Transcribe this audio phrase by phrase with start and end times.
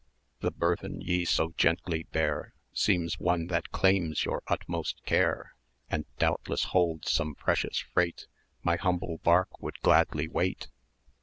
[0.01, 5.51] [dk] The burthen ye so gently bear, 360 Seems one that claims your utmost care,
[5.91, 8.25] And, doubtless, holds some precious freight
[8.63, 10.69] My humble bark would gladly wait."